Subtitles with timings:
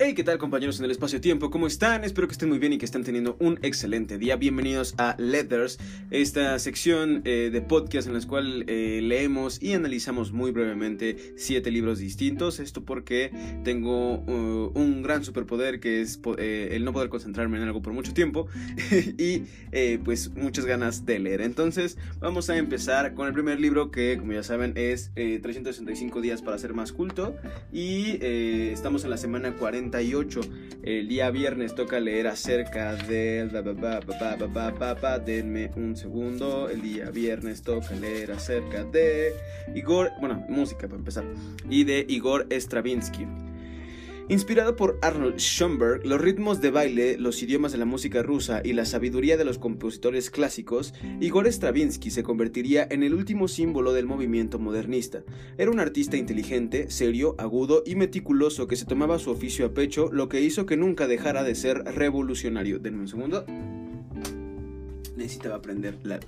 [0.00, 1.50] Hey, ¿qué tal compañeros en el espacio-tiempo?
[1.50, 2.04] ¿Cómo están?
[2.04, 4.36] Espero que estén muy bien y que estén teniendo un excelente día.
[4.36, 5.76] Bienvenidos a Letters,
[6.12, 11.72] esta sección eh, de podcast en la cual eh, leemos y analizamos muy brevemente siete
[11.72, 12.60] libros distintos.
[12.60, 13.32] Esto porque
[13.64, 17.92] tengo uh, un gran superpoder que es eh, el no poder concentrarme en algo por
[17.92, 18.46] mucho tiempo
[19.18, 19.42] y
[20.04, 21.40] pues muchas ganas de leer.
[21.40, 26.40] Entonces vamos a empezar con el primer libro que como ya saben es 365 días
[26.40, 27.34] para ser más culto
[27.72, 29.87] y estamos en la semana 40
[30.82, 33.50] el día viernes toca leer acerca del...
[35.24, 36.68] Denme un segundo.
[36.68, 39.32] El día viernes toca leer acerca de
[39.74, 40.10] Igor...
[40.20, 41.24] Bueno, música para empezar.
[41.68, 43.26] Y de Igor Stravinsky.
[44.30, 48.74] Inspirado por Arnold Schoenberg, los ritmos de baile, los idiomas de la música rusa y
[48.74, 54.04] la sabiduría de los compositores clásicos, Igor Stravinsky se convertiría en el último símbolo del
[54.04, 55.22] movimiento modernista.
[55.56, 60.10] Era un artista inteligente, serio, agudo y meticuloso que se tomaba su oficio a pecho,
[60.12, 62.78] lo que hizo que nunca dejara de ser revolucionario.
[62.78, 63.46] Denme un segundo.
[65.16, 66.20] Necesitaba aprender la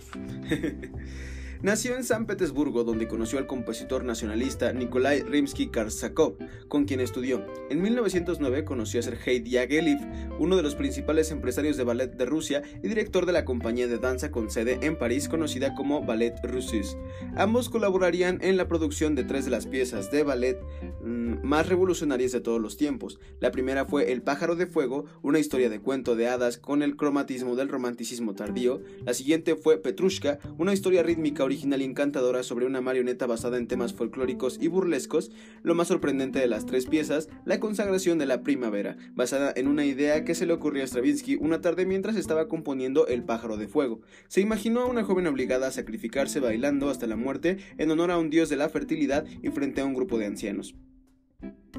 [1.62, 7.44] Nació en San Petersburgo, donde conoció al compositor nacionalista Nikolai Rimsky-Korsakov, con quien estudió.
[7.68, 9.98] En 1909 conoció a Sergei Diaghilev,
[10.38, 13.98] uno de los principales empresarios de ballet de Rusia y director de la compañía de
[13.98, 16.96] danza con sede en París conocida como Ballet Russes.
[17.36, 20.58] Ambos colaborarían en la producción de tres de las piezas de ballet
[21.02, 23.20] mm, más revolucionarias de todos los tiempos.
[23.38, 26.96] La primera fue El pájaro de fuego, una historia de cuento de hadas con el
[26.96, 28.80] cromatismo del romanticismo tardío.
[29.04, 33.66] La siguiente fue Petrushka, una historia rítmica original y encantadora sobre una marioneta basada en
[33.66, 35.32] temas folclóricos y burlescos,
[35.64, 39.84] lo más sorprendente de las tres piezas, la consagración de la primavera, basada en una
[39.84, 43.66] idea que se le ocurrió a Stravinsky una tarde mientras estaba componiendo El pájaro de
[43.66, 44.00] fuego.
[44.28, 48.18] Se imaginó a una joven obligada a sacrificarse bailando hasta la muerte en honor a
[48.18, 50.76] un dios de la fertilidad y frente a un grupo de ancianos.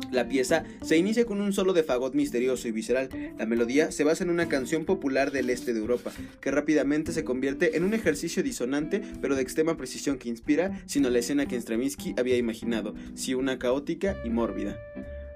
[0.10, 3.10] La pieza se inicia con un solo de fagot misterioso y visceral.
[3.38, 7.24] La melodía se basa en una canción popular del este de Europa, que rápidamente se
[7.24, 11.60] convierte en un ejercicio disonante pero de extrema precisión que inspira, sino la escena que
[11.60, 14.78] Stravinsky había imaginado, si una caótica y mórbida.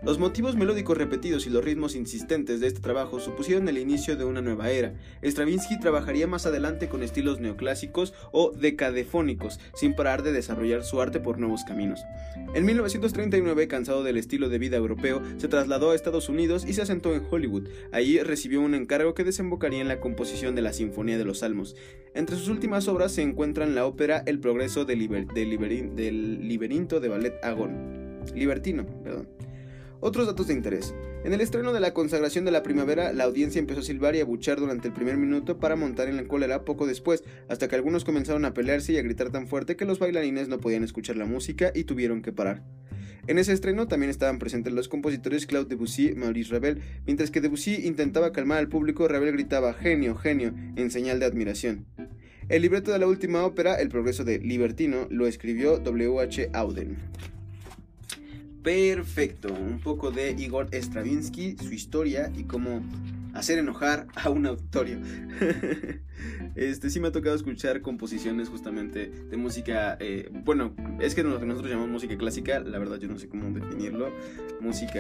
[0.06, 4.24] Los motivos melódicos repetidos y los ritmos insistentes de este trabajo supusieron el inicio de
[4.24, 4.94] una nueva era.
[5.24, 11.20] Stravinsky trabajaría más adelante con estilos neoclásicos o decadefónicos, sin parar de desarrollar su arte
[11.20, 12.02] por nuevos caminos.
[12.54, 16.84] En 1939, cansado del estilo de vida europeo, se trasladó a Estados Unidos y se
[16.84, 17.68] asentó en Hollywood.
[17.92, 21.76] Allí recibió un encargo que desembocaría en la composición de la Sinfonía de los Salmos.
[22.14, 28.22] Entre sus últimas obras se encuentran la ópera El progreso del, Liberinto de Ballet Agón.
[28.36, 29.28] Libertino, perdón
[30.00, 30.94] otros datos de interés.
[31.24, 34.20] En el estreno de la consagración de la primavera, la audiencia empezó a silbar y
[34.20, 37.76] a buchar durante el primer minuto para montar en la cólera poco después, hasta que
[37.76, 41.16] algunos comenzaron a pelearse y a gritar tan fuerte que los bailarines no podían escuchar
[41.16, 42.64] la música y tuvieron que parar.
[43.28, 47.42] En ese estreno también estaban presentes los compositores Claude Debussy y Maurice Ravel, mientras que
[47.42, 51.88] Debussy intentaba calmar al público, Ravel gritaba genio, genio, en señal de admiración.
[52.50, 56.20] El libreto de la última ópera, El progreso de Libertino, lo escribió W.
[56.20, 56.52] H.
[56.54, 56.98] Auden.
[58.66, 62.81] Perfecto, un poco de Igor Stravinsky, su historia y cómo
[63.36, 64.98] hacer enojar a un auditorio.
[66.56, 71.40] este sí me ha tocado escuchar composiciones justamente de música, eh, bueno, es que lo
[71.40, 74.09] que nosotros llamamos música clásica, la verdad yo no sé cómo definirlo,
[74.59, 75.00] música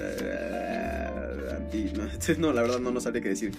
[0.00, 0.72] eh,
[2.38, 3.52] no, la verdad no, no sabría qué decir.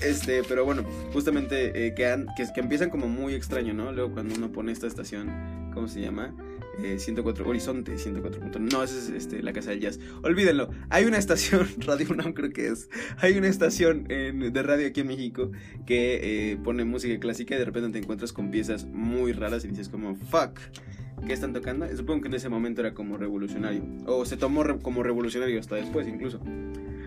[0.00, 3.90] Este, pero bueno, justamente eh, que, que, que empiezan como muy extraño, ¿no?
[3.90, 5.28] Luego cuando uno pone esta estación,
[5.74, 6.32] ¿cómo se llama?
[6.78, 8.60] 104 eh, Horizonte 104.
[8.60, 10.00] No, esa es este, la casa del jazz.
[10.22, 10.70] Olvídenlo.
[10.88, 12.88] Hay una estación, Radio UNAM creo que es.
[13.18, 15.50] Hay una estación de radio aquí en México
[15.86, 19.68] que eh, pone música clásica y de repente te encuentras con piezas muy raras y
[19.68, 20.58] dices como, fuck.
[21.26, 21.86] ¿Qué están tocando?
[21.94, 23.82] Supongo que en ese momento era como revolucionario.
[24.06, 26.40] O se tomó como revolucionario hasta después incluso.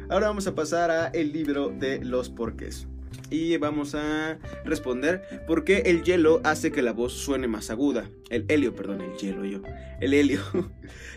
[0.10, 2.88] Ahora vamos a pasar a el libro de los porqués
[3.34, 8.08] y vamos a responder por qué el hielo hace que la voz suene más aguda.
[8.30, 9.62] El helio, perdón, el hielo yo.
[10.00, 10.40] El helio.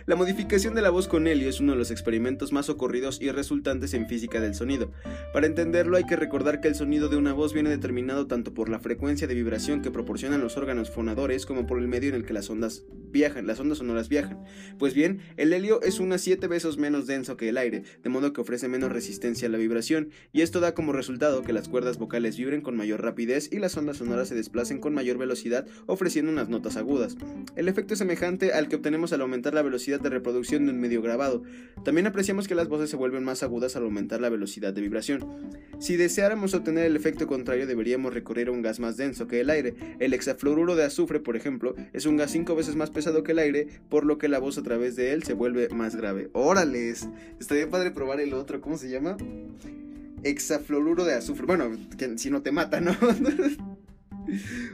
[0.06, 3.30] La modificación de la voz con helio es uno de los experimentos más ocurridos y
[3.30, 4.92] resultantes en física del sonido.
[5.32, 8.68] Para entenderlo hay que recordar que el sonido de una voz viene determinado tanto por
[8.68, 12.24] la frecuencia de vibración que proporcionan los órganos fonadores como por el medio en el
[12.24, 14.44] que las ondas viajan, las ondas sonoras viajan.
[14.78, 18.32] Pues bien, el helio es unas 7 veces menos denso que el aire, de modo
[18.32, 21.98] que ofrece menos resistencia a la vibración, y esto da como resultado que las cuerdas
[21.98, 26.30] vocales vibren con mayor rapidez y las ondas sonoras se desplacen con mayor velocidad, ofreciendo
[26.30, 27.16] unas notas agudas.
[27.56, 30.80] El efecto es semejante al que obtenemos al aumentar la velocidad de reproducción de un
[30.80, 31.42] medio grabado.
[31.84, 35.24] También apreciamos que las voces se vuelven más agudas al aumentar la velocidad de vibración.
[35.80, 39.50] Si deseáramos obtener el efecto contrario, deberíamos recurrir a un gas más denso que el
[39.50, 39.74] aire.
[39.98, 43.40] El hexafluoruro de azufre, por ejemplo, es un gas cinco veces más pesado que el
[43.40, 46.30] aire, por lo que la voz a través de él se vuelve más grave.
[46.32, 47.08] ¡Órales!
[47.40, 49.16] Estaría padre probar el otro, ¿cómo se llama?
[50.22, 51.46] Hexafluoruro de azufre.
[51.46, 51.70] Bueno,
[52.16, 52.96] si no te mata, ¿no?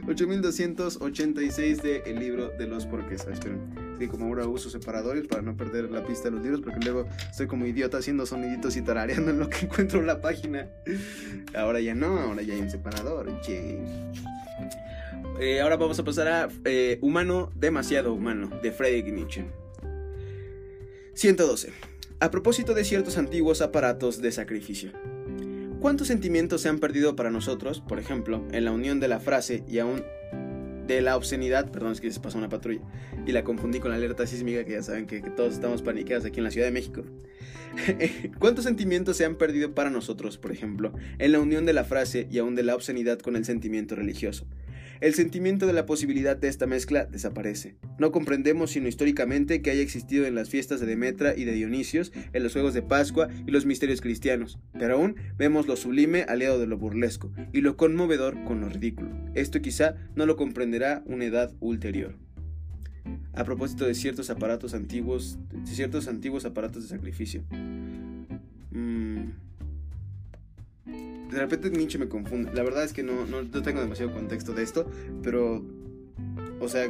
[0.07, 3.25] 8286 de El libro de los porqués.
[4.07, 7.47] Como ahora uso separadores para no perder la pista de los libros, porque luego estoy
[7.47, 10.69] como idiota haciendo soniditos y tarareando en lo que encuentro en la página.
[11.55, 13.29] Ahora ya no, ahora ya hay un separador.
[15.39, 19.45] Eh, ahora vamos a pasar a eh, Humano, demasiado humano, de Friedrich Nietzsche.
[21.15, 21.71] 112.
[22.19, 24.91] A propósito de ciertos antiguos aparatos de sacrificio.
[25.79, 29.65] ¿Cuántos sentimientos se han perdido para nosotros, por ejemplo, en la unión de la frase
[29.67, 30.03] y aún
[30.87, 32.81] de la obscenidad, perdón, es que se pasó una patrulla
[33.25, 36.39] y la confundí con la alerta sísmica, que ya saben que, todos estamos paniqueados aquí
[36.39, 37.03] en la Ciudad de México.
[38.39, 42.27] ¿Cuántos sentimientos se han perdido para nosotros, por ejemplo, en la unión de la frase
[42.29, 44.45] y aún de la obscenidad con el sentimiento religioso?
[45.01, 47.75] El sentimiento de la posibilidad de esta mezcla desaparece.
[47.97, 52.11] No comprendemos sino históricamente que haya existido en las fiestas de Demetra y de Dionisios,
[52.33, 56.59] en los juegos de Pascua y los misterios cristianos, pero aún vemos lo sublime aliado
[56.59, 59.09] de lo burlesco y lo conmovedor con lo ridículo.
[59.33, 62.15] Esto quizá no lo comprenderá una edad ulterior.
[63.33, 67.43] A propósito de ciertos aparatos antiguos, de ciertos antiguos aparatos de sacrificio.
[68.71, 69.31] Mm,
[71.33, 72.53] de repente Nietzsche me confunde.
[72.53, 74.89] La verdad es que no, no, tengo demasiado contexto de esto,
[75.21, 75.63] pero,
[76.59, 76.87] o sea,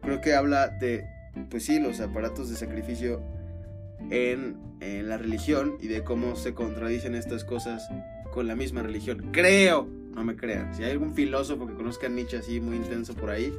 [0.00, 1.04] creo que habla de,
[1.50, 3.22] pues sí, los aparatos de sacrificio
[4.10, 7.88] en, en la religión y de cómo se contradicen estas cosas
[8.32, 9.28] con la misma religión.
[9.32, 10.74] Creo, no me crean.
[10.74, 13.52] Si hay algún filósofo que conozca a Nietzsche así muy intenso por ahí,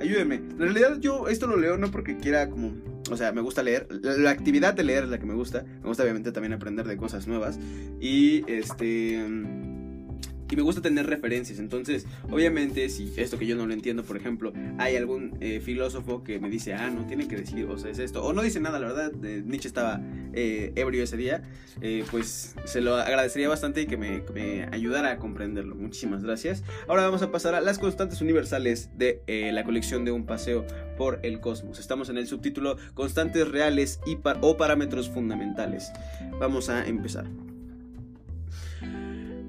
[0.00, 0.36] ayúdenme.
[0.36, 2.72] En realidad yo esto lo leo no porque quiera como,
[3.10, 3.86] o sea, me gusta leer.
[4.02, 5.64] La, actividad de leer es la que me gusta.
[5.82, 7.58] Me gusta obviamente también aprender de cosas nuevas.
[8.00, 9.24] Y este
[10.50, 11.58] y me gusta tener referencias.
[11.58, 16.22] Entonces, obviamente, si esto que yo no lo entiendo, por ejemplo, hay algún eh, filósofo
[16.22, 18.60] que me dice, ah, no, tiene que decir, o sea, es esto, o no dice
[18.60, 20.00] nada, la verdad, Nietzsche estaba
[20.32, 21.42] eh, ebrio ese día,
[21.80, 25.74] eh, pues se lo agradecería bastante y que me, ayudara a comprenderlo.
[25.74, 26.62] Muchísimas gracias.
[26.86, 29.22] Ahora vamos a pasar a las constantes universales de
[29.52, 30.66] la colección de un paseo
[30.96, 31.78] por el cosmos.
[31.78, 35.90] Estamos en el subtítulo Constantes reales y o parámetros fundamentales.
[36.38, 37.47] Vamos a empezar.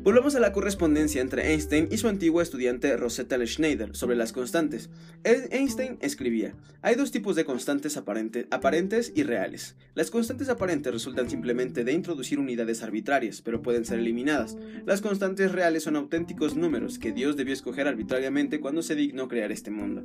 [0.09, 4.89] Volvemos a la correspondencia entre Einstein y su antiguo estudiante Rosetta Schneider sobre las constantes.
[5.23, 9.75] Einstein escribía, hay dos tipos de constantes aparentes y reales.
[9.93, 14.57] Las constantes aparentes resultan simplemente de introducir unidades arbitrarias, pero pueden ser eliminadas.
[14.83, 19.51] Las constantes reales son auténticos números que Dios debió escoger arbitrariamente cuando se dignó crear
[19.51, 20.03] este mundo.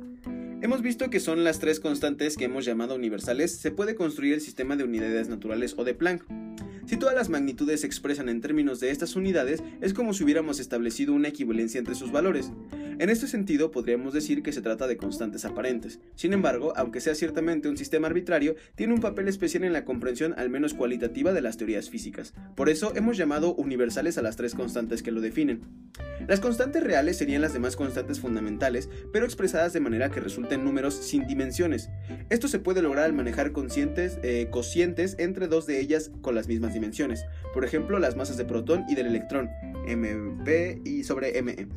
[0.61, 4.41] Hemos visto que son las tres constantes que hemos llamado universales, se puede construir el
[4.41, 6.44] sistema de unidades naturales o de Planck.
[6.85, 10.59] Si todas las magnitudes se expresan en términos de estas unidades, es como si hubiéramos
[10.59, 12.51] establecido una equivalencia entre sus valores.
[12.97, 15.99] En este sentido, podríamos decir que se trata de constantes aparentes.
[16.15, 20.33] Sin embargo, aunque sea ciertamente un sistema arbitrario, tiene un papel especial en la comprensión
[20.37, 22.33] al menos cualitativa de las teorías físicas.
[22.55, 25.61] Por eso hemos llamado universales a las tres constantes que lo definen.
[26.27, 30.95] Las constantes reales serían las demás constantes fundamentales, pero expresadas de manera que resulten números
[30.95, 31.89] sin dimensiones.
[32.29, 36.47] Esto se puede lograr al manejar conscientes, eh, cocientes entre dos de ellas con las
[36.47, 39.49] mismas dimensiones, por ejemplo las masas de protón y del electrón,
[39.87, 41.67] mp y sobre me.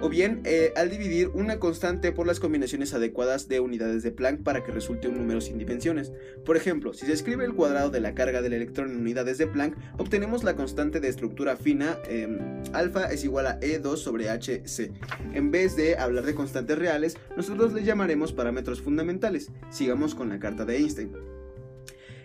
[0.00, 4.42] O bien eh, al dividir una constante por las combinaciones adecuadas de unidades de Planck
[4.42, 6.12] para que resulte un número sin dimensiones.
[6.44, 9.46] Por ejemplo, si se escribe el cuadrado de la carga del electrón en unidades de
[9.46, 12.38] Planck, obtenemos la constante de estructura fina em,
[12.72, 14.90] alfa es igual a E2 sobre HC.
[15.34, 19.50] En vez de hablar de constantes reales, nosotros le llamaremos parámetros fundamentales.
[19.70, 21.31] Sigamos con la carta de Einstein.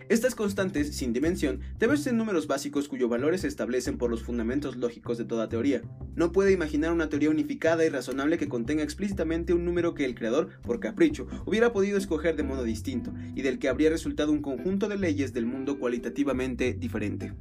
[0.08, 4.76] Estas constantes, sin dimensión, deben ser números básicos cuyos valores se establecen por los fundamentos
[4.76, 5.82] lógicos de toda teoría.
[6.16, 10.14] No puede imaginar una teoría unificada y razonable que contenga explícitamente un número que el
[10.14, 14.40] creador, por capricho, hubiera podido escoger de modo distinto, y del que habría resultado un
[14.40, 17.34] conjunto de leyes del mundo cualitativamente diferente.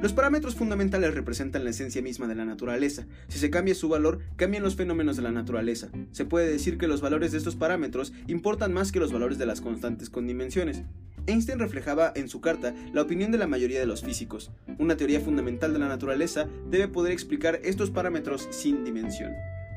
[0.00, 3.06] Los parámetros fundamentales representan la esencia misma de la naturaleza.
[3.26, 5.90] Si se cambia su valor, cambian los fenómenos de la naturaleza.
[6.12, 9.46] Se puede decir que los valores de estos parámetros importan más que los valores de
[9.46, 10.84] las constantes con dimensiones.
[11.26, 14.50] Einstein reflejaba en su carta la opinión de la mayoría de los físicos.
[14.78, 19.32] Una teoría fundamental de la naturaleza debe poder explicar estos parámetros sin dimensión.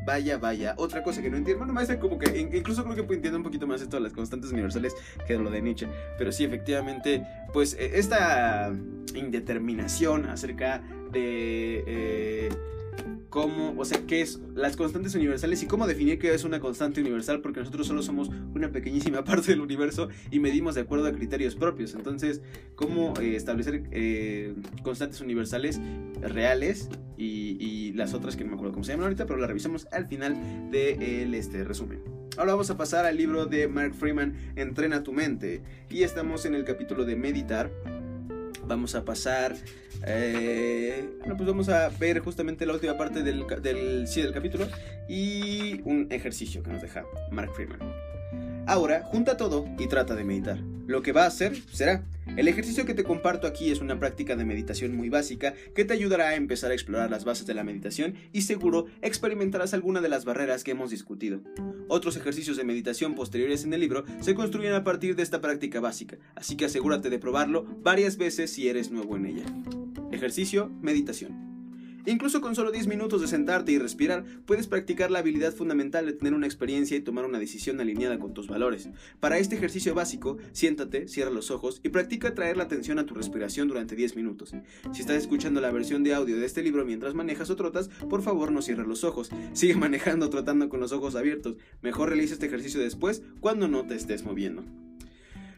[0.06, 0.76] Vaya, vaya.
[0.78, 1.60] Otra cosa que no entiendo.
[1.60, 4.52] Bueno, maestra, como que incluso creo que entiendo un poquito más esto de las constantes
[4.52, 5.88] universales que lo de Nietzsche.
[6.18, 8.72] Pero sí, efectivamente, pues e, esta
[9.16, 11.84] indeterminación acerca de.
[11.88, 12.50] Eh,
[13.30, 17.02] cómo, o sea, qué es las constantes universales y cómo definir qué es una constante
[17.02, 21.12] universal, porque nosotros solo somos una pequeñísima parte del universo y medimos de acuerdo a
[21.12, 21.94] criterios propios.
[21.96, 22.42] Entonces,
[22.76, 25.80] cómo eh, establecer eh, constantes universales
[26.22, 29.88] reales y, las otras que no me acuerdo cómo se llaman ahorita, pero la revisamos
[29.94, 30.36] al final
[30.70, 32.16] de este resumen.
[32.38, 35.62] Ahora vamos a pasar al libro de Mark Freeman, Entrena tu mente.
[35.90, 37.72] Y estamos en el capítulo de meditar.
[38.68, 39.56] Vamos a pasar
[40.06, 44.68] eh, bueno, pues vamos a ver justamente la última parte del, del, sí, del capítulo
[45.08, 47.80] y un ejercicio que nos deja Mark Freeman.
[48.68, 50.58] Ahora, junta todo y trata de meditar.
[50.88, 52.04] Lo que va a hacer será.
[52.38, 55.94] El ejercicio que te comparto aquí es una práctica de meditación muy básica que te
[55.94, 60.10] ayudará a empezar a explorar las bases de la meditación y seguro experimentarás alguna de
[60.10, 61.40] las barreras que hemos discutido.
[61.88, 65.80] Otros ejercicios de meditación posteriores en el libro se construyen a partir de esta práctica
[65.80, 69.46] básica, así que asegúrate de probarlo varias veces si eres nuevo en ella.
[70.12, 71.45] Ejercicio, meditación.
[72.06, 76.14] Incluso con solo 10 minutos de sentarte y respirar, puedes practicar la habilidad fundamental de
[76.14, 78.90] tener una experiencia y tomar una decisión alineada con tus valores.
[79.20, 83.16] Para este ejercicio básico, siéntate, cierra los ojos y practica traer la atención a tu
[83.16, 84.54] respiración durante 10 minutos.
[84.94, 88.22] Si estás escuchando la versión de audio de este libro mientras manejas o trotas, por
[88.22, 89.32] favor no cierres los ojos.
[89.54, 91.58] Sigue manejando o trotando con los ojos abiertos.
[91.82, 94.64] Mejor realiza este ejercicio después cuando no te estés moviendo.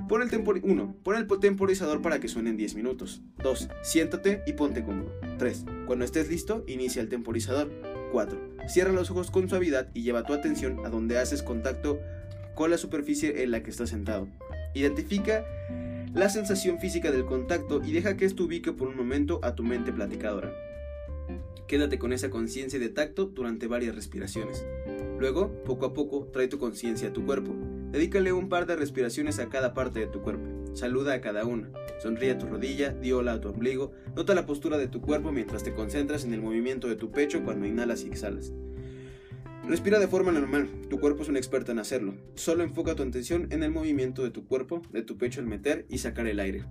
[0.07, 0.29] Pon el
[0.63, 0.95] 1.
[1.03, 3.21] Pon el temporizador para que suenen 10 minutos.
[3.43, 3.69] 2.
[3.81, 5.11] Siéntate y ponte cómodo.
[5.37, 5.65] 3.
[5.85, 7.69] Cuando estés listo, inicia el temporizador.
[8.13, 8.39] 4.
[8.69, 11.99] Cierra los ojos con suavidad y lleva tu atención a donde haces contacto
[12.55, 14.29] con la superficie en la que estás sentado.
[14.73, 15.45] Identifica
[16.13, 19.63] la sensación física del contacto y deja que esto ubique por un momento a tu
[19.63, 20.53] mente platicadora.
[21.67, 24.65] Quédate con esa conciencia de tacto durante varias respiraciones.
[25.19, 27.53] Luego, poco a poco, trae tu conciencia a tu cuerpo.
[27.91, 30.75] Dedícale un par de respiraciones a cada parte de tu cuerpo.
[30.75, 31.69] Saluda a cada una.
[31.99, 33.91] Sonríe a tu rodilla, di hola a tu ombligo.
[34.15, 37.43] Nota la postura de tu cuerpo mientras te concentras en el movimiento de tu pecho
[37.43, 38.51] cuando inhalas y exhalas.
[39.67, 42.15] Respira de forma normal, tu cuerpo es un experto en hacerlo.
[42.35, 45.85] Solo enfoca tu atención en el movimiento de tu cuerpo, de tu pecho al meter
[45.89, 46.63] y sacar el aire.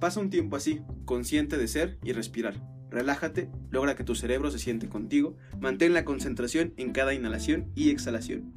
[0.00, 2.62] Pasa un tiempo así, consciente de ser y respirar.
[2.90, 7.90] Relájate, logra que tu cerebro se siente contigo, mantén la concentración en cada inhalación y
[7.90, 8.54] exhalación.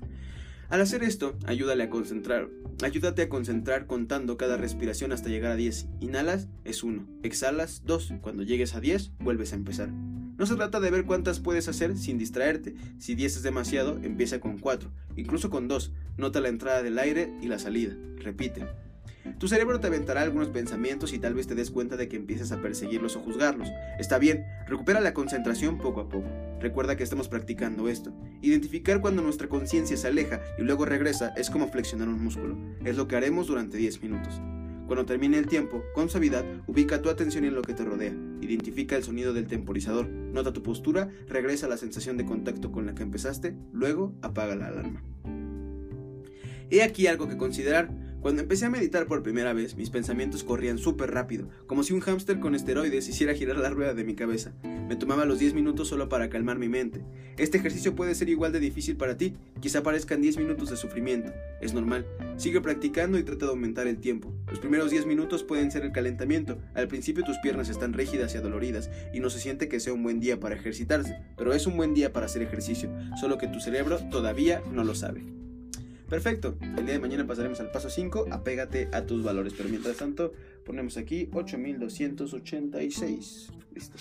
[0.71, 2.47] Al hacer esto, ayúdale a concentrar.
[2.81, 5.89] Ayúdate a concentrar contando cada respiración hasta llegar a 10.
[5.99, 8.13] Inhalas es 1, exhalas 2.
[8.21, 9.89] Cuando llegues a 10, vuelves a empezar.
[9.91, 12.73] No se trata de ver cuántas puedes hacer sin distraerte.
[12.99, 15.91] Si 10 es demasiado, empieza con 4, incluso con 2.
[16.15, 17.97] Nota la entrada del aire y la salida.
[18.15, 18.65] Repite.
[19.39, 22.51] Tu cerebro te aventará algunos pensamientos y tal vez te des cuenta de que empiezas
[22.51, 23.69] a perseguirlos o juzgarlos.
[23.99, 26.29] Está bien, recupera la concentración poco a poco.
[26.59, 28.13] Recuerda que estamos practicando esto.
[28.41, 32.57] Identificar cuando nuestra conciencia se aleja y luego regresa es como flexionar un músculo.
[32.85, 34.41] Es lo que haremos durante 10 minutos.
[34.91, 38.13] Cuando termine el tiempo, con suavidad, ubica tu atención en lo que te rodea.
[38.41, 40.09] Identifica el sonido del temporizador.
[40.09, 44.55] Nota tu postura, regresa a la sensación de contacto con la que empezaste, luego apaga
[44.55, 45.01] la alarma.
[46.69, 47.89] He aquí algo que considerar.
[48.21, 52.01] Cuando empecé a meditar por primera vez, mis pensamientos corrían súper rápido, como si un
[52.01, 54.53] hámster con esteroides hiciera girar la rueda de mi cabeza.
[54.63, 57.03] Me tomaba los 10 minutos solo para calmar mi mente.
[57.39, 61.33] Este ejercicio puede ser igual de difícil para ti, quizá parezcan 10 minutos de sufrimiento.
[61.61, 62.05] Es normal.
[62.37, 64.31] Sigue practicando y trata de aumentar el tiempo.
[64.47, 66.59] Los primeros 10 minutos pueden ser el calentamiento.
[66.75, 70.03] Al principio tus piernas están rígidas y adoloridas y no se siente que sea un
[70.03, 73.59] buen día para ejercitarse, pero es un buen día para hacer ejercicio, solo que tu
[73.59, 75.40] cerebro todavía no lo sabe.
[76.11, 79.95] Perfecto, el día de mañana pasaremos al paso 5, apégate a tus valores, pero mientras
[79.95, 80.33] tanto
[80.65, 83.49] ponemos aquí 8286.
[83.73, 83.97] Listo.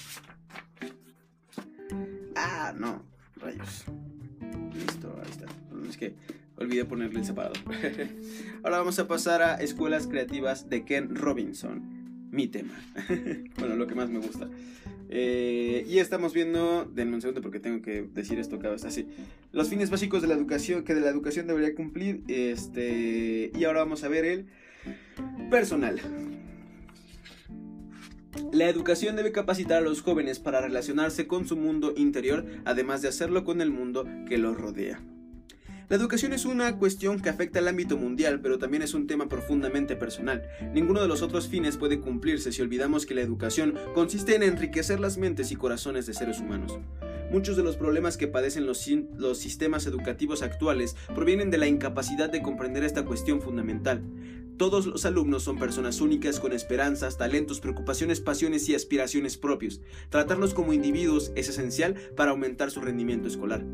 [2.35, 3.05] Ah, no,
[3.37, 3.85] rayos.
[4.75, 5.47] Listo, ahí está.
[5.89, 6.17] Es que
[6.57, 7.55] olvidé ponerle el separado.
[8.65, 12.29] Ahora vamos a pasar a Escuelas Creativas de Ken Robinson.
[12.33, 12.75] Mi tema.
[13.57, 14.51] bueno, lo que más me gusta.
[15.13, 19.09] Eh, y estamos viendo, denme un segundo porque tengo que decir esto cada vez así.
[19.53, 22.23] Los fines básicos de la educación que de la educación debería cumplir.
[22.29, 24.47] Este, y ahora vamos a ver el
[25.51, 26.01] personal.
[28.53, 33.09] La educación debe capacitar a los jóvenes para relacionarse con su mundo interior, además de
[33.09, 35.01] hacerlo con el mundo que los rodea.
[35.91, 39.29] La educación es una cuestión que afecta al ámbito mundial, pero también es un tema
[39.29, 40.49] profundamente personal.
[40.73, 45.01] Ninguno de los otros fines puede cumplirse si olvidamos que la educación consiste en enriquecer
[45.01, 46.79] las mentes y corazones de seres humanos.
[47.33, 52.31] Muchos de los problemas que padecen los, los, sistemas educativos actuales provienen de la incapacidad
[52.31, 54.01] de comprender esta cuestión fundamental.
[54.59, 59.81] Todos los alumnos son personas únicas con esperanzas, talentos, preocupaciones, pasiones y aspiraciones propios.
[60.09, 63.65] Tratarlos como individuos es esencial para aumentar su rendimiento escolar.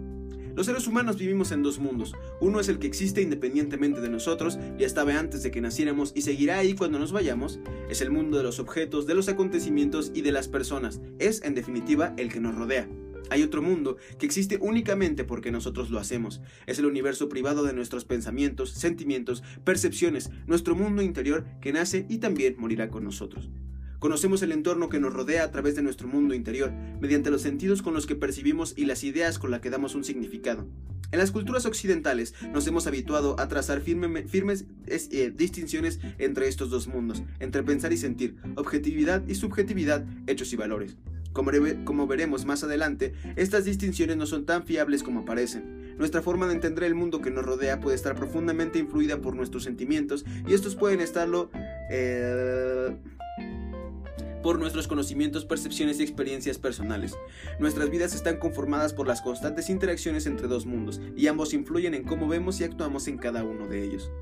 [0.57, 2.15] Los seres humanos vivimos en dos mundos.
[2.41, 6.23] Uno es el que existe independientemente de nosotros, ya estaba antes de que naciéramos y
[6.23, 7.61] seguirá ahí cuando nos vayamos.
[7.91, 11.03] Es el mundo de los objetos, de los acontecimientos y de las personas.
[11.19, 12.89] Es, en definitiva, el que nos rodea.
[13.29, 16.41] Hay otro mundo que existe únicamente porque nosotros lo hacemos.
[16.67, 22.17] Es el universo privado de nuestros pensamientos, sentimientos, percepciones, nuestro mundo interior que nace y
[22.17, 23.51] también morirá con nosotros.
[23.99, 27.83] Conocemos el entorno que nos rodea a través de nuestro mundo interior, mediante los sentidos
[27.83, 30.67] con los que percibimos y las ideas con las que damos un significado.
[31.13, 36.89] En las culturas occidentales nos hemos habituado a trazar firmes eh, distinciones entre estos dos
[36.89, 40.97] mundos, entre pensar y sentir, objetividad y subjetividad, hechos y valores.
[41.33, 45.97] Como, veremos más adelante, estas distinciones no son tan fiables como parecen.
[45.99, 49.65] Nuestra forma de entender el mundo que nos rodea puede estar profundamente influida por nuestros
[49.65, 51.51] sentimientos y estos pueden estarlo...
[51.91, 52.97] Eh,
[54.47, 57.19] por nuestros conocimientos, percepciones y experiencias personales.
[57.59, 62.05] Nuestras vidas están conformadas por las constantes interacciones entre dos mundos, y ambos influyen en
[62.05, 64.13] cómo vemos y actuamos en cada uno de ellos.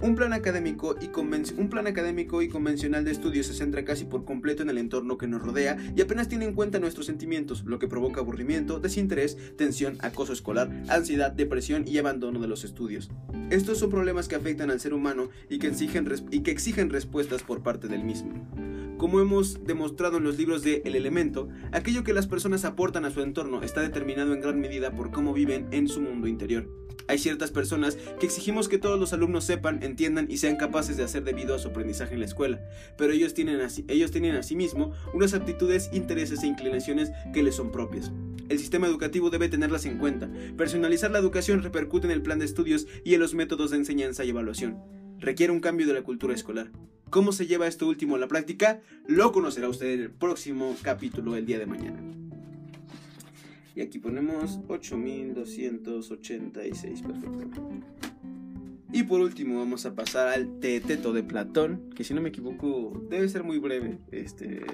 [0.00, 1.08] Un plan, académico y
[1.56, 5.16] un plan académico y convencional de estudio se centra casi por completo en el entorno
[5.16, 9.36] que nos rodea y apenas tiene en cuenta nuestros sentimientos, lo que provoca aburrimiento, desinterés,
[9.56, 13.10] tensión, acoso escolar, ansiedad, depresión y abandono de los estudios.
[13.50, 17.44] Estos son problemas que afectan al ser humano y que exigen, y que exigen respuestas
[17.44, 18.87] por parte del mismo.
[18.98, 23.12] Como hemos demostrado en los libros de El elemento, aquello que las personas aportan a
[23.12, 26.68] su entorno está determinado en gran medida por cómo viven en su mundo interior.
[27.06, 31.04] Hay ciertas personas que exigimos que todos los alumnos sepan, entiendan y sean capaces de
[31.04, 32.60] hacer debido a su aprendizaje en la escuela,
[32.98, 38.10] pero ellos tienen, ellos tienen asimismo unas aptitudes, intereses e inclinaciones que les son propias.
[38.48, 40.28] El sistema educativo debe tenerlas en cuenta.
[40.56, 44.24] Personalizar la educación repercute en el plan de estudios y en los métodos de enseñanza
[44.24, 44.82] y evaluación.
[45.20, 46.72] Requiere un cambio de la cultura escolar.
[47.10, 48.82] ¿Cómo se lleva esto último a la práctica?
[49.06, 52.02] Lo conocerá usted en el próximo capítulo el día de mañana.
[53.74, 57.66] Y aquí ponemos 8286, perfecto.
[58.92, 63.02] Y por último vamos a pasar al Teteto de Platón, que si no me equivoco
[63.08, 64.66] debe ser muy breve, este,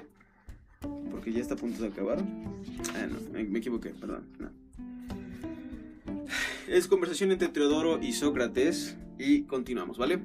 [1.11, 2.19] porque ya está a punto de acabar.
[2.95, 4.25] Ah, no, me, equivoqué, perdón.
[6.67, 10.19] Es conversación entre Teodoro y Sócrates y continuamos, ¿vale?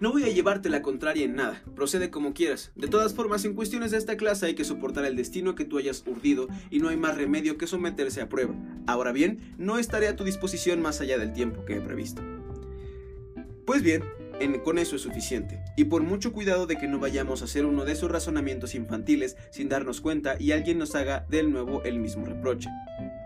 [0.00, 2.72] No voy a llevarte la contraria en nada, procede como quieras.
[2.74, 5.76] De todas formas, en cuestiones de esta clase hay que soportar el destino que tú
[5.76, 8.54] hayas urdido y no hay más remedio que someterse a prueba.
[8.86, 12.22] Ahora bien, no estaré a tu disposición más allá del tiempo que he previsto.
[13.66, 14.02] Pues bien,
[14.64, 17.84] con eso es suficiente, y por mucho cuidado de que no vayamos a hacer uno
[17.84, 22.24] de esos razonamientos infantiles sin darnos cuenta y alguien nos haga de nuevo el mismo
[22.24, 22.70] reproche.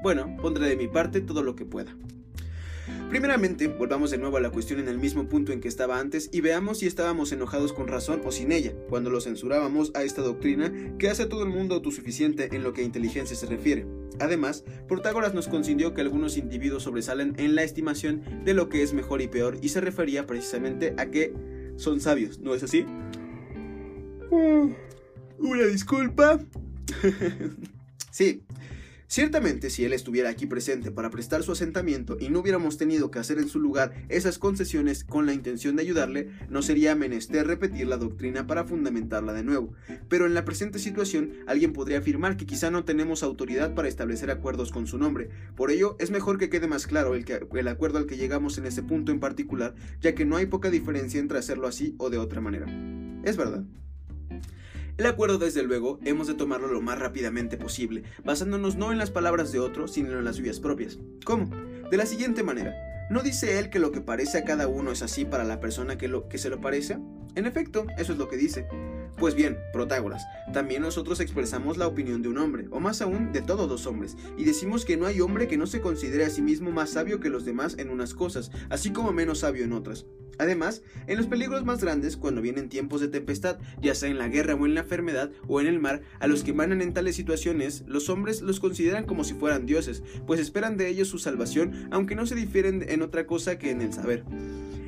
[0.02, 1.96] Bueno, pondré de mi parte todo lo que pueda.
[3.14, 6.28] Primeramente, volvamos de nuevo a la cuestión en el mismo punto en que estaba antes
[6.32, 10.20] y veamos si estábamos enojados con razón o sin ella, cuando lo censurábamos a esta
[10.20, 13.86] doctrina que hace a todo el mundo autosuficiente en lo que a inteligencia se refiere.
[14.18, 18.92] Además, Protágoras nos concedió que algunos individuos sobresalen en la estimación de lo que es
[18.92, 21.32] mejor y peor y se refería precisamente a que
[21.76, 22.84] son sabios, ¿no es así?
[24.32, 24.72] Mm,
[25.38, 26.40] una disculpa.
[28.10, 28.42] sí,
[29.06, 33.18] Ciertamente, si él estuviera aquí presente para prestar su asentamiento y no hubiéramos tenido que
[33.18, 37.86] hacer en su lugar esas concesiones con la intención de ayudarle, no sería menester repetir
[37.86, 39.72] la doctrina para fundamentarla de nuevo.
[40.08, 44.30] Pero en la presente situación, alguien podría afirmar que quizá no tenemos autoridad para establecer
[44.30, 45.28] acuerdos con su nombre.
[45.54, 48.66] Por ello, es mejor que quede más claro el, el acuerdo al que llegamos en
[48.66, 52.18] ese punto en particular, ya que no hay poca diferencia entre hacerlo así o de
[52.18, 52.66] otra manera.
[53.24, 53.64] Es verdad.
[54.96, 59.10] El acuerdo, desde luego, hemos de tomarlo lo más rápidamente posible, basándonos no en las
[59.10, 61.00] palabras de otro, sino en las suyas propias.
[61.24, 61.50] ¿Cómo?
[61.90, 62.74] De la siguiente manera.
[63.10, 65.98] ¿No dice él que lo que parece a cada uno es así para la persona
[65.98, 66.98] que, lo, que se lo parece?
[67.34, 68.68] En efecto, eso es lo que dice.
[69.16, 73.42] Pues bien, Protágoras, también nosotros expresamos la opinión de un hombre, o más aún de
[73.42, 76.42] todos los hombres, y decimos que no hay hombre que no se considere a sí
[76.42, 80.06] mismo más sabio que los demás en unas cosas, así como menos sabio en otras.
[80.38, 84.28] Además, en los peligros más grandes, cuando vienen tiempos de tempestad, ya sea en la
[84.28, 87.14] guerra o en la enfermedad o en el mar, a los que emanan en tales
[87.14, 91.88] situaciones, los hombres los consideran como si fueran dioses, pues esperan de ellos su salvación,
[91.92, 94.24] aunque no se difieren en otra cosa que en el saber.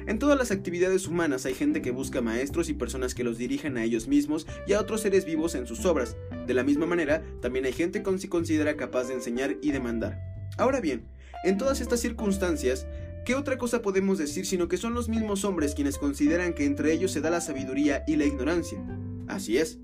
[0.07, 3.77] En todas las actividades humanas hay gente que busca maestros y personas que los dirigen
[3.77, 6.17] a ellos mismos y a otros seres vivos en sus obras.
[6.47, 10.21] De la misma manera, también hay gente que se considera capaz de enseñar y demandar.
[10.59, 11.07] Ahora bien,
[11.45, 12.87] en todas estas circunstancias,
[13.27, 16.93] ¿Qué otra cosa podemos decir sino que son los mismos hombres quienes consideran que entre
[16.93, 18.79] ellos se da la sabiduría y la ignorancia?
[19.27, 19.81] Así es.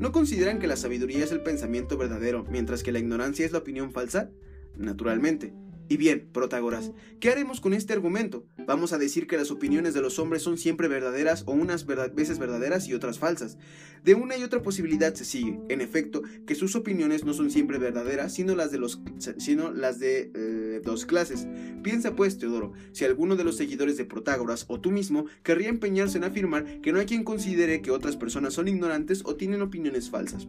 [0.00, 3.58] ¿No consideran que la sabiduría es el pensamiento verdadero, mientras que la ignorancia es la
[3.58, 4.30] opinión falsa?
[4.76, 5.54] Naturalmente.
[5.90, 8.46] Y bien, Protágoras, ¿qué haremos con este argumento?
[8.64, 12.38] ¿Vamos a decir que las opiniones de los hombres son siempre verdaderas o unas veces
[12.38, 13.58] verdaderas y otras falsas?
[14.04, 17.78] De una y otra posibilidad se sigue, en efecto, que sus opiniones no son siempre
[17.78, 21.48] verdaderas, sino las de, las de eh, dos clases.
[21.82, 26.18] Piensa pues, Teodoro, si alguno de los seguidores de Protágoras o tú mismo querría empeñarse
[26.18, 30.08] en afirmar que no hay quien considere que otras personas son ignorantes o tienen opiniones
[30.08, 30.46] falsas.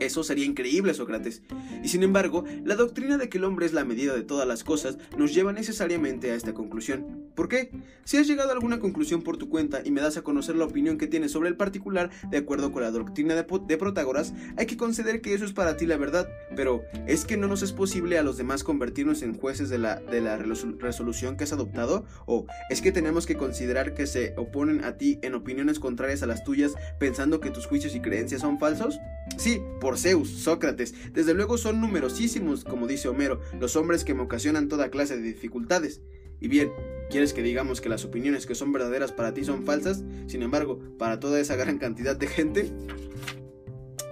[0.00, 1.42] Eso sería increíble, Sócrates.
[1.82, 4.64] Y sin embargo, la doctrina de que el hombre es la medida de todas las
[4.64, 7.26] cosas nos lleva necesariamente a esta conclusión.
[7.34, 7.70] ¿Por qué?
[8.04, 10.64] Si has llegado a alguna conclusión por tu cuenta y me das a conocer la
[10.64, 14.76] opinión que tienes sobre el particular de acuerdo con la doctrina de, Protágoras, hay que
[14.76, 18.18] conceder que eso es para ti la verdad, pero ¿es que no nos es posible
[18.18, 22.06] a los demás convertirnos en jueces de la, de la resolución que has adoptado?
[22.24, 26.26] ¿O es que tenemos que considerar que se oponen a ti en opiniones contrarias a
[26.26, 28.98] las tuyas pensando que tus juicios y creencias son falsos?
[29.36, 34.22] Sí, por Zeus, Sócrates, desde luego son numerosísimos, como dice Homero, los hombres que me
[34.22, 36.00] ocasionan toda clase de dificultades.
[36.40, 36.72] Y bien,
[37.08, 40.02] ¿quieres que digamos que las opiniones que son verdaderas para ti son falsas?
[40.26, 42.72] Sin embargo, para toda esa gran cantidad de gente,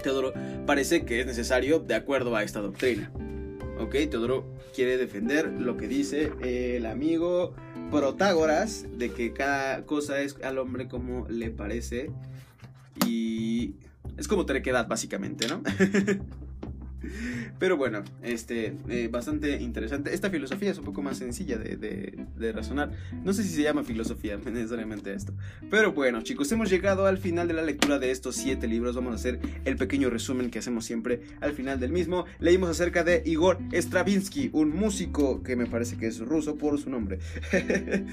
[0.04, 0.32] Teodoro
[0.64, 3.10] parece que es necesario de acuerdo a esta doctrina.
[3.80, 3.96] ¿Ok?
[4.08, 7.52] Teodoro quiere defender lo que dice el amigo
[7.90, 12.12] Protágoras, de que cada cosa es al hombre como le parece.
[13.04, 13.74] Y
[14.16, 15.62] es como terquedad, básicamente, ¿no?
[17.58, 20.14] Pero bueno, este, eh, bastante interesante.
[20.14, 22.92] Esta filosofía es un poco más sencilla de, razonar.
[23.24, 25.32] No sé si se llama filosofía necesariamente esto.
[25.70, 28.94] Pero bueno, chicos, hemos llegado al final de la lectura de estos siete libros.
[28.94, 32.26] Vamos a hacer el pequeño resumen que hacemos siempre al final del mismo.
[32.38, 36.90] Leímos acerca de Igor Stravinsky, un músico que me parece que es ruso por su
[36.90, 37.18] nombre.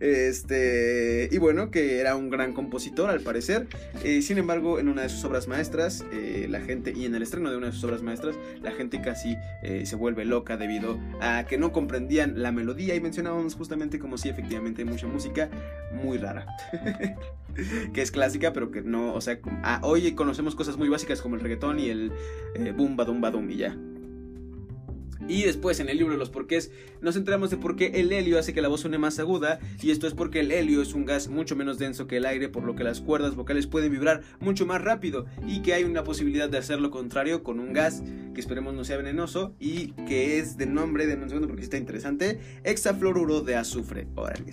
[0.00, 3.66] este, y bueno, que era un gran compositor al parecer.
[4.04, 7.22] Eh, sin embargo, en una de sus obras maestras, eh, la gente, y en el
[7.22, 10.98] estreno de una de sus obras maestras, la gente casi eh, se vuelve loca debido
[11.20, 15.50] a que no comprendían la melodía y mencionábamos justamente como si efectivamente hay mucha música
[15.92, 16.46] muy rara.
[17.94, 21.34] que es clásica, pero que no, o sea, ah, hoy conocemos cosas muy básicas como
[21.34, 22.12] el reggaetón y el
[22.54, 23.76] eh, boom, badum, badum y ya.
[25.28, 28.52] Y después en el libro los porqués nos enteramos de por qué el helio hace
[28.52, 31.28] que la voz suene más aguda y esto es porque el helio es un gas
[31.28, 34.66] mucho menos denso que el aire por lo que las cuerdas vocales pueden vibrar mucho
[34.66, 38.02] más rápido y que hay una posibilidad de hacer lo contrario con un gas
[38.34, 41.76] que esperemos no sea venenoso y que es de nombre, de un segundo porque está
[41.76, 44.08] interesante, hexafluoruro de azufre.
[44.14, 44.52] Órale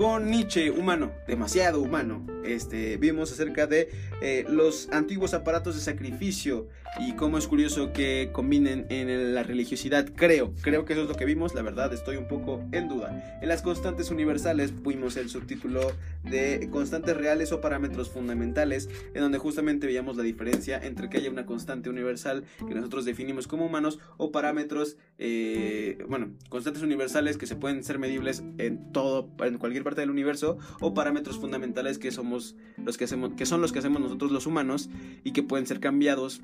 [0.00, 2.26] con Nietzsche humano, demasiado humano.
[2.42, 3.90] Este, vimos acerca de
[4.22, 10.08] eh, los antiguos aparatos de sacrificio y cómo es curioso que combinen en la religiosidad.
[10.14, 13.38] Creo, creo que eso es lo que vimos, la verdad estoy un poco en duda.
[13.42, 15.92] En las constantes universales vimos el subtítulo
[16.24, 21.30] de constantes reales o parámetros fundamentales, en donde justamente veíamos la diferencia entre que haya
[21.30, 27.46] una constante universal que nosotros definimos como humanos o parámetros, eh, bueno, constantes universales que
[27.46, 32.54] se pueden ser medibles en todo, en cualquier del universo o parámetros fundamentales que somos
[32.76, 34.90] los que hacemos que son los que hacemos nosotros los humanos
[35.24, 36.42] y que pueden ser cambiados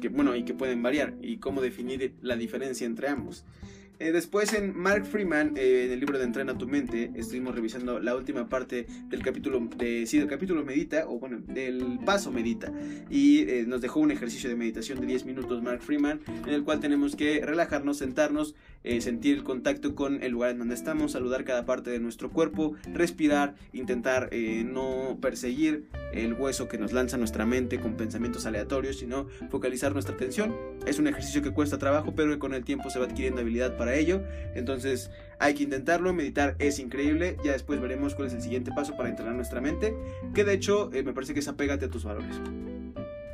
[0.00, 3.44] que bueno y que pueden variar y cómo definir la diferencia entre ambos
[4.00, 7.98] eh, después en Mark Freeman, eh, en el libro de Entrena tu mente, estuvimos revisando
[7.98, 12.72] la última parte del capítulo, de, sí, del capítulo Medita, o bueno, del paso Medita.
[13.10, 16.64] Y eh, nos dejó un ejercicio de meditación de 10 minutos Mark Freeman, en el
[16.64, 18.54] cual tenemos que relajarnos, sentarnos,
[19.00, 22.74] sentir el contacto con el lugar en donde estamos, saludar cada parte de nuestro cuerpo,
[22.94, 24.30] respirar, intentar
[24.64, 30.14] no perseguir el hueso que nos lanza nuestra mente con pensamientos aleatorios, sino focalizar nuestra
[30.14, 30.54] atención.
[30.86, 33.76] Es un ejercicio que cuesta trabajo, pero que con el tiempo se va adquiriendo habilidad
[33.76, 34.22] para ello.
[34.54, 37.36] Entonces hay que intentarlo, meditar es increíble.
[37.44, 39.94] Ya después veremos cuál es el siguiente paso para entrenar nuestra mente,
[40.34, 42.40] que de hecho eh, me parece que es apégate a tus valores.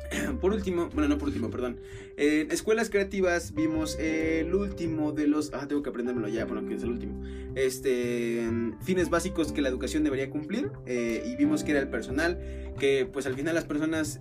[0.41, 1.79] por último, bueno, no por último, perdón.
[2.17, 5.53] Escuelas creativas vimos el último de los.
[5.53, 7.21] Ah, tengo que aprendérmelo ya, bueno, que es el último.
[7.55, 8.47] Este.
[8.83, 10.71] Fines básicos que la educación debería cumplir.
[10.85, 12.39] Eh, y vimos que era el personal.
[12.79, 14.19] Que pues al final las personas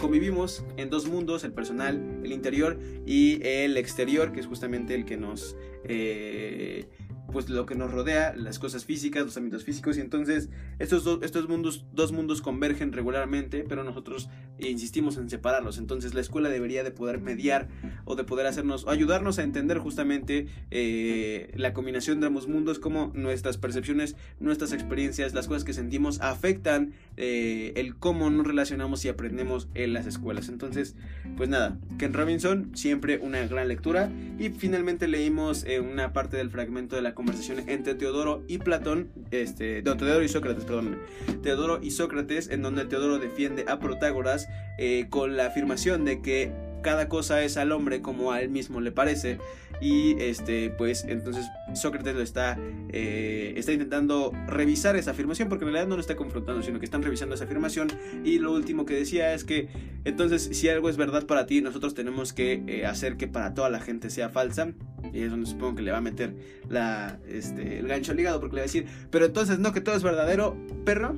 [0.00, 5.04] convivimos en dos mundos: el personal, el interior y el exterior, que es justamente el
[5.04, 5.56] que nos.
[5.84, 6.86] Eh,
[7.32, 11.48] pues lo que nos rodea, las cosas físicas, los ámbitos físicos y entonces estos, estos
[11.48, 16.90] mundos, dos mundos convergen regularmente, pero nosotros insistimos en separarlos, entonces la escuela debería de
[16.90, 17.68] poder mediar
[18.04, 22.78] o de poder hacernos, o ayudarnos a entender justamente eh, la combinación de ambos mundos,
[22.78, 29.04] cómo nuestras percepciones, nuestras experiencias, las cosas que sentimos afectan eh, el cómo nos relacionamos
[29.04, 30.48] y aprendemos en las escuelas.
[30.48, 30.96] Entonces,
[31.36, 36.50] pues nada, Ken Robinson, siempre una gran lectura y finalmente leímos eh, una parte del
[36.50, 41.00] fragmento de la conversación entre Teodoro y Platón, este, Teodoro y Sócrates, perdón,
[41.42, 44.46] Teodoro y Sócrates, en donde Teodoro defiende a Protágoras
[44.78, 48.80] eh, con la afirmación de que cada cosa es al hombre como a él mismo
[48.80, 49.38] le parece.
[49.80, 55.72] Y este pues entonces Sócrates lo está eh, está intentando revisar esa afirmación porque en
[55.72, 57.88] realidad no lo está confrontando sino que están revisando esa afirmación.
[58.24, 59.68] Y lo último que decía es que
[60.04, 63.70] entonces si algo es verdad para ti nosotros tenemos que eh, hacer que para toda
[63.70, 64.72] la gente sea falsa.
[65.12, 66.34] Y es donde supongo que le va a meter
[66.68, 69.94] la, este, el gancho ligado porque le va a decir pero entonces no que todo
[69.94, 71.16] es verdadero perro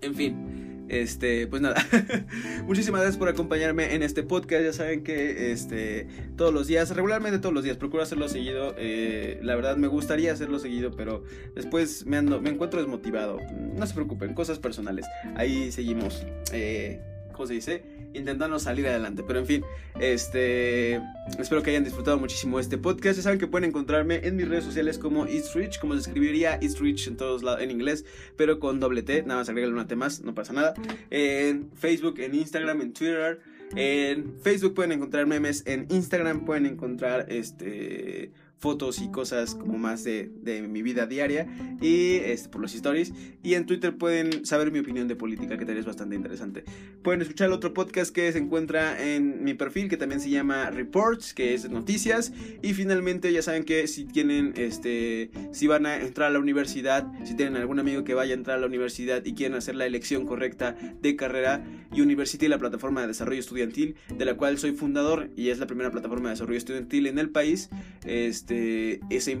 [0.00, 1.76] en fin Este, pues nada,
[2.66, 4.64] muchísimas gracias por acompañarme en este podcast.
[4.64, 8.74] Ya saben que este, todos los días, regularmente todos los días, procuro hacerlo seguido.
[8.78, 11.24] Eh, la verdad me gustaría hacerlo seguido, pero
[11.54, 13.38] después me, ando, me encuentro desmotivado.
[13.74, 15.06] No se preocupen, cosas personales.
[15.36, 16.24] Ahí seguimos.
[16.52, 17.00] Eh,
[17.38, 17.98] ¿Cómo se dice?
[18.14, 19.22] intentando salir adelante.
[19.26, 19.64] Pero en fin,
[20.00, 21.00] este
[21.38, 23.16] espero que hayan disfrutado muchísimo este podcast.
[23.16, 26.58] Ya saben que pueden encontrarme en mis redes sociales como East Rich, como se escribiría
[26.60, 28.04] East Rich en todos lados en inglés,
[28.36, 30.74] pero con doble T, nada más agregarle una T más, no pasa nada.
[31.10, 33.40] En Facebook, en Instagram, en Twitter.
[33.76, 40.04] En Facebook pueden encontrar memes, en Instagram pueden encontrar este fotos y cosas como más
[40.04, 40.30] de,
[40.68, 41.46] mi vida diaria
[41.80, 43.12] y este, por los stories.
[43.42, 46.64] Y en Twitter pueden saber mi opinión de política, que también es bastante interesante.
[47.02, 50.70] Pueden escuchar el otro podcast que se encuentra en mi perfil, que también se llama
[50.70, 52.32] Reports, que es noticias.
[52.62, 57.06] Y finalmente ya saben que si tienen, este, si van a entrar a la universidad,
[57.24, 59.86] si tienen algún amigo que vaya a entrar a la universidad y quieren hacer la
[59.86, 65.30] elección correcta de carrera, University, la plataforma de desarrollo estudiantil, de la cual soy fundador
[65.36, 67.70] y es la primera plataforma de desarrollo estudiantil en el país,
[68.04, 68.47] este,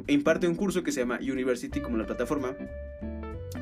[0.08, 2.56] imparte un curso que se llama University como la plataforma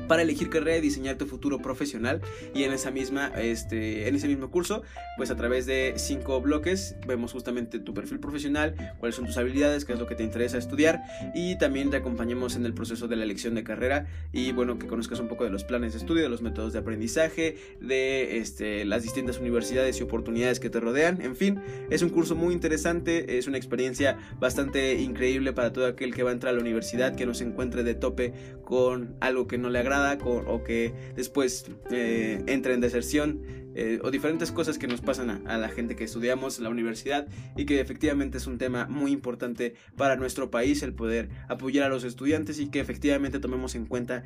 [0.07, 2.21] para elegir carrera y diseñar tu futuro profesional.
[2.53, 4.83] Y en esa misma este en ese mismo curso
[5.15, 9.85] pues a través de cinco bloques vemos justamente tu perfil profesional cuáles son tus habilidades
[9.85, 11.03] qué es lo que te interesa estudiar.
[11.33, 14.07] Y también te acompañamos en el proceso de la elección de carrera.
[14.31, 16.79] Y bueno que conozcas un poco de los planes de estudio de los métodos de
[16.79, 21.21] aprendizaje de este, las distintas universidades y oportunidades que te rodean.
[21.21, 26.13] En fin es un curso muy interesante es una experiencia bastante increíble para todo aquel
[26.13, 29.47] que va a entrar a la universidad que no se encuentre de tope con algo
[29.47, 33.41] que no le agrada o que después eh, en deserción
[33.79, 37.27] eh, o diferentes cosas que nos pasan a, la gente que estudiamos en la universidad
[37.55, 41.89] y que efectivamente es un tema muy importante para nuestro país el poder apoyar a
[41.89, 44.23] los estudiantes y que efectivamente tomemos en cuenta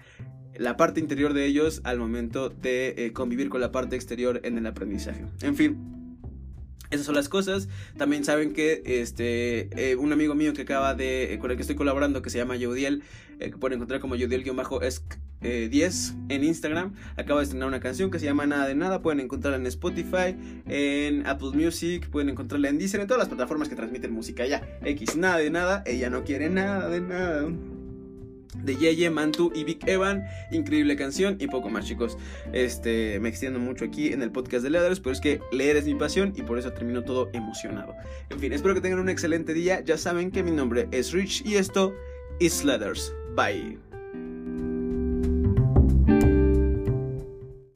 [0.56, 4.58] la parte interior de ellos al momento de eh, convivir con la parte exterior en
[4.58, 5.26] el aprendizaje.
[5.42, 5.78] En fin.
[6.90, 7.68] Esas son las cosas.
[7.98, 11.38] También saben que este eh, un amigo mío que acaba de.
[11.42, 13.04] con el que estoy colaborando, que se llama Yodiel,
[13.38, 14.16] que pueden encontrar como
[15.42, 16.94] Yodiel-10 10 en Instagram.
[17.18, 19.02] Acaba de estrenar una canción que se llama Nada de Nada.
[19.02, 20.36] Pueden encontrarla en Spotify,
[20.68, 24.62] en Apple Music, pueden encontrarla en Deezer, en todas las plataformas que transmiten música ya.
[24.84, 25.84] X, nada de nada.
[25.86, 27.48] Ella no quiere nada de nada
[28.64, 30.26] de Yeye, Mantu y Vic Evan.
[30.52, 32.18] Increíble canción y poco más, chicos.
[32.54, 35.86] Este, me extiendo mucho aquí en el podcast de Leathers, pero es que leer es
[35.86, 37.96] mi pasión y por eso termino todo emocionado.
[38.30, 39.82] En fin, espero que tengan un excelente día.
[39.82, 41.94] Ya saben que mi nombre es Rich y esto
[42.40, 43.14] es Leathers.
[43.36, 43.91] Bye.